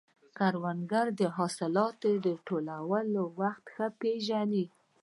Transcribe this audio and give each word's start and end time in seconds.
کروندګر 0.37 1.05
د 1.19 1.21
حاصل 1.35 1.71
راټولولو 2.23 3.23
وخت 3.39 3.65
ښه 3.73 3.87
پېژني 3.99 4.65